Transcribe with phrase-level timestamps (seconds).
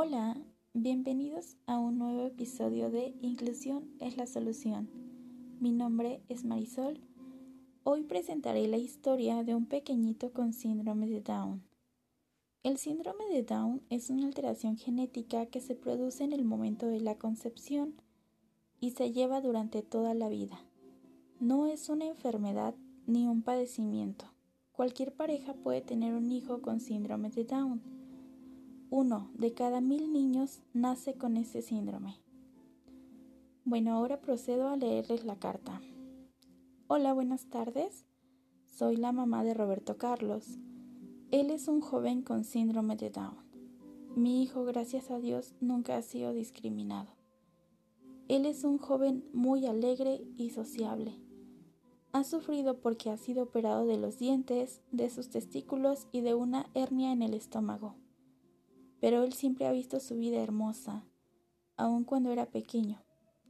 [0.00, 0.36] Hola,
[0.74, 4.88] bienvenidos a un nuevo episodio de Inclusión es la solución.
[5.58, 7.00] Mi nombre es Marisol.
[7.82, 11.64] Hoy presentaré la historia de un pequeñito con síndrome de Down.
[12.62, 17.00] El síndrome de Down es una alteración genética que se produce en el momento de
[17.00, 17.94] la concepción
[18.78, 20.60] y se lleva durante toda la vida.
[21.40, 22.76] No es una enfermedad
[23.08, 24.26] ni un padecimiento.
[24.70, 27.98] Cualquier pareja puede tener un hijo con síndrome de Down
[28.90, 32.16] uno de cada mil niños nace con este síndrome.
[33.64, 35.82] Bueno, ahora procedo a leerles la carta.
[36.86, 38.06] Hola, buenas tardes.
[38.64, 40.58] Soy la mamá de Roberto Carlos.
[41.30, 43.36] Él es un joven con síndrome de Down.
[44.16, 47.10] Mi hijo, gracias a Dios, nunca ha sido discriminado.
[48.26, 51.12] Él es un joven muy alegre y sociable.
[52.12, 56.70] Ha sufrido porque ha sido operado de los dientes, de sus testículos y de una
[56.72, 57.96] hernia en el estómago
[59.00, 61.04] pero él siempre ha visto su vida hermosa,
[61.76, 63.02] aun cuando era pequeño.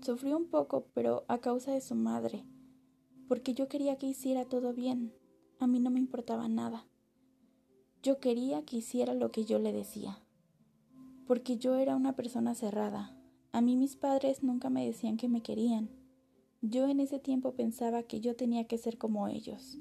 [0.00, 2.44] Sufrió un poco, pero a causa de su madre,
[3.28, 5.14] porque yo quería que hiciera todo bien.
[5.58, 6.86] A mí no me importaba nada.
[8.02, 10.22] Yo quería que hiciera lo que yo le decía,
[11.26, 13.16] porque yo era una persona cerrada.
[13.52, 15.88] A mí mis padres nunca me decían que me querían.
[16.60, 19.78] Yo en ese tiempo pensaba que yo tenía que ser como ellos.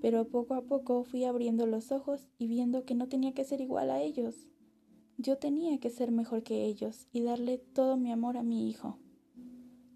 [0.00, 3.60] Pero poco a poco fui abriendo los ojos y viendo que no tenía que ser
[3.60, 4.46] igual a ellos.
[5.18, 8.98] Yo tenía que ser mejor que ellos y darle todo mi amor a mi hijo,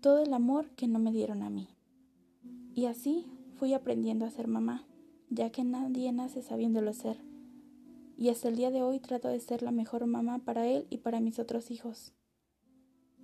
[0.00, 1.68] todo el amor que no me dieron a mí.
[2.74, 4.86] Y así fui aprendiendo a ser mamá,
[5.30, 7.18] ya que nadie nace sabiéndolo ser.
[8.18, 10.98] Y hasta el día de hoy trato de ser la mejor mamá para él y
[10.98, 12.12] para mis otros hijos.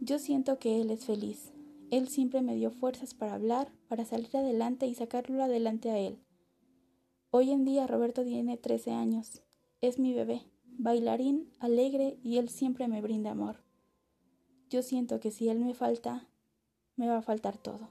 [0.00, 1.52] Yo siento que él es feliz.
[1.90, 6.18] Él siempre me dio fuerzas para hablar, para salir adelante y sacarlo adelante a él.
[7.30, 9.42] Hoy en día Roberto tiene 13 años.
[9.80, 13.62] Es mi bebé bailarín, alegre y él siempre me brinda amor.
[14.70, 16.28] Yo siento que si él me falta,
[16.96, 17.88] me va a faltar todo.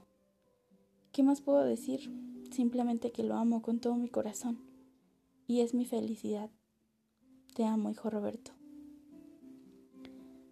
[1.12, 2.10] ¿Qué más puedo decir?
[2.50, 4.58] Simplemente que lo amo con todo mi corazón
[5.46, 6.50] y es mi felicidad.
[7.54, 8.52] Te amo, hijo Roberto.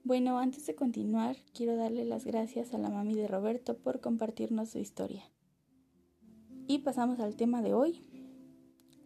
[0.05, 4.71] Bueno, antes de continuar, quiero darle las gracias a la mami de Roberto por compartirnos
[4.71, 5.25] su historia.
[6.67, 8.05] Y pasamos al tema de hoy,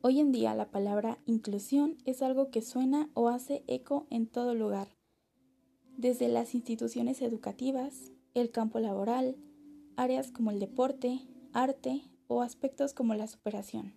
[0.07, 4.55] Hoy en día la palabra inclusión es algo que suena o hace eco en todo
[4.55, 4.89] lugar,
[5.97, 9.39] desde las instituciones educativas, el campo laboral,
[9.97, 11.23] áreas como el deporte,
[11.55, 13.95] arte o aspectos como la superación.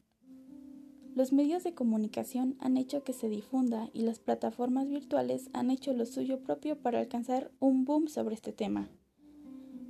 [1.13, 5.91] Los medios de comunicación han hecho que se difunda y las plataformas virtuales han hecho
[5.91, 8.87] lo suyo propio para alcanzar un boom sobre este tema.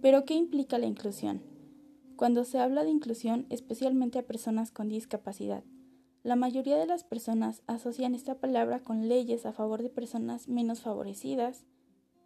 [0.02, 1.44] Pero, ¿qué implica la inclusión?
[2.16, 5.64] Cuando se habla de inclusión, especialmente a personas con discapacidad,
[6.28, 10.82] la mayoría de las personas asocian esta palabra con leyes a favor de personas menos
[10.82, 11.64] favorecidas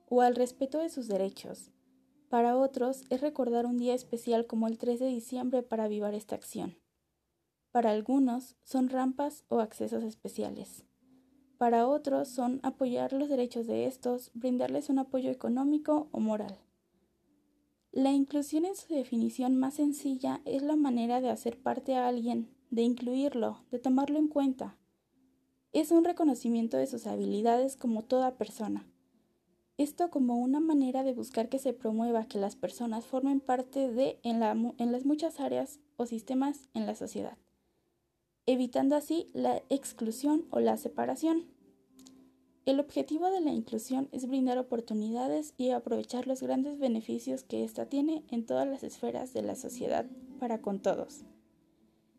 [0.09, 1.69] o al respeto de sus derechos.
[2.27, 6.33] Para otros es recordar un día especial como el 3 de diciembre para avivar esta
[6.33, 6.79] acción.
[7.71, 10.83] Para algunos son rampas o accesos especiales.
[11.59, 16.57] Para otros son apoyar los derechos de estos, brindarles un apoyo económico o moral.
[17.93, 22.49] La inclusión en su definición más sencilla es la manera de hacer parte a alguien
[22.69, 24.77] de incluirlo, de tomarlo en cuenta.
[25.73, 28.87] Es un reconocimiento de sus habilidades como toda persona.
[29.77, 34.21] Esto como una manera de buscar que se promueva que las personas formen parte de
[34.23, 37.37] en, las muchas áreas o sistemas en la sociedad,
[38.45, 41.50] evitando así la exclusión o la separación.
[42.63, 47.87] El objetivo de la inclusión es brindar oportunidades y aprovechar los grandes beneficios que ésta
[47.87, 50.05] tiene en todas las esferas de la sociedad
[50.39, 51.25] para con todos.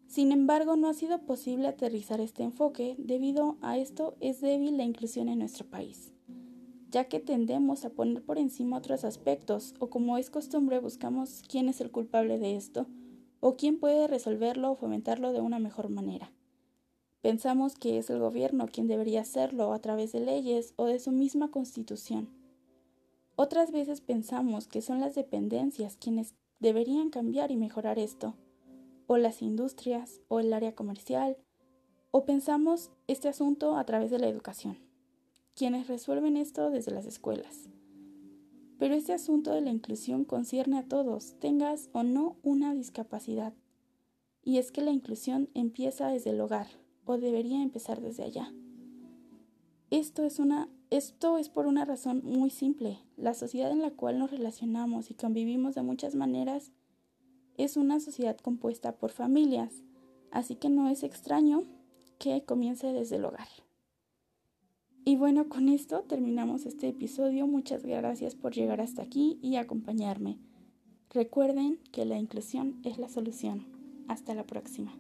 [0.09, 4.83] Sin embargo, no ha sido posible aterrizar este enfoque, debido a esto es débil la
[4.83, 6.13] inclusión en nuestro país,
[6.91, 11.69] ya que tendemos a poner por encima otros aspectos o como es costumbre buscamos quién
[11.69, 12.89] es el culpable de esto
[13.39, 16.33] o quién puede resolverlo o fomentarlo de una mejor manera.
[17.23, 21.13] Pensamos que es el gobierno quien debería hacerlo a través de leyes o de su
[21.13, 22.29] misma constitución.
[23.37, 28.35] Otras veces pensamos que son las dependencias quienes deberían cambiar y mejorar esto
[29.07, 31.37] o las industrias o el área comercial,
[32.11, 34.79] o pensamos este asunto a través de la educación,
[35.55, 37.69] quienes resuelven esto desde las escuelas.
[38.79, 43.55] Pero este asunto de la inclusión concierne a todos, tengas o no una discapacidad.
[44.43, 46.67] Y es que la inclusión empieza desde el hogar,
[47.13, 48.53] o debería empezar desde allá.
[49.91, 52.99] Esto es, una, esto es por una razón muy simple.
[53.17, 56.73] La sociedad en la cual nos relacionamos y convivimos de muchas maneras
[57.59, 59.83] es una sociedad compuesta por familias,
[60.31, 61.65] así que no es extraño
[62.19, 63.49] que comience desde el hogar.
[65.05, 67.47] Y bueno, con esto terminamos este episodio.
[67.47, 70.39] Muchas gracias por llegar hasta aquí y acompañarme.
[71.11, 73.67] Recuerden que la inclusión es la solución.
[74.09, 74.97] Hasta la próxima.